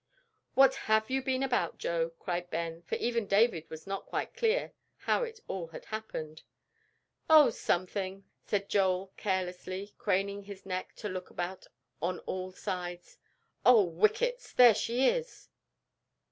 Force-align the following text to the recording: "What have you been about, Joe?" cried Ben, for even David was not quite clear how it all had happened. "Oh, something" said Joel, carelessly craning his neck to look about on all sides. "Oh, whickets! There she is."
"What 0.55 0.73
have 0.89 1.11
you 1.11 1.21
been 1.21 1.43
about, 1.43 1.77
Joe?" 1.77 2.09
cried 2.17 2.49
Ben, 2.49 2.81
for 2.81 2.95
even 2.95 3.27
David 3.27 3.69
was 3.69 3.85
not 3.85 4.07
quite 4.07 4.33
clear 4.33 4.73
how 4.97 5.21
it 5.21 5.41
all 5.47 5.67
had 5.67 5.85
happened. 5.85 6.41
"Oh, 7.29 7.51
something" 7.51 8.23
said 8.47 8.67
Joel, 8.67 9.13
carelessly 9.15 9.93
craning 9.99 10.45
his 10.45 10.65
neck 10.65 10.95
to 10.95 11.07
look 11.07 11.29
about 11.29 11.67
on 12.01 12.17
all 12.21 12.51
sides. 12.51 13.19
"Oh, 13.63 13.83
whickets! 13.83 14.53
There 14.53 14.73
she 14.73 15.07
is." 15.07 15.49